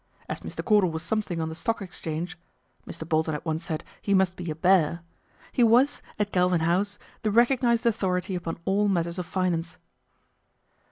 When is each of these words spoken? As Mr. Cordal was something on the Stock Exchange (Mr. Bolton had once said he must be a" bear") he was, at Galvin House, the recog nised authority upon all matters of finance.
As 0.27 0.39
Mr. 0.39 0.65
Cordal 0.65 0.89
was 0.89 1.03
something 1.03 1.39
on 1.39 1.49
the 1.49 1.53
Stock 1.53 1.79
Exchange 1.79 2.35
(Mr. 2.87 3.07
Bolton 3.07 3.35
had 3.35 3.45
once 3.45 3.63
said 3.63 3.83
he 4.01 4.15
must 4.15 4.35
be 4.35 4.49
a" 4.49 4.55
bear") 4.67 5.01
he 5.51 5.63
was, 5.63 6.01
at 6.17 6.31
Galvin 6.31 6.61
House, 6.61 6.97
the 7.21 7.29
recog 7.29 7.59
nised 7.59 7.85
authority 7.85 8.33
upon 8.33 8.57
all 8.65 8.87
matters 8.87 9.19
of 9.19 9.27
finance. 9.27 9.77